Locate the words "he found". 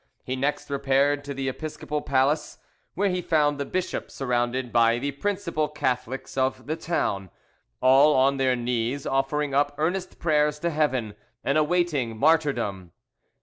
3.09-3.59